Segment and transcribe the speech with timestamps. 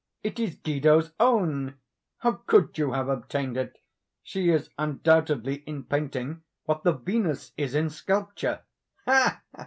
[0.23, 6.93] "It is Guido's own!—how could you have obtained it?—she is undoubtedly in painting what the
[6.93, 8.61] Venus is in sculpture."
[9.05, 9.43] "Ha!"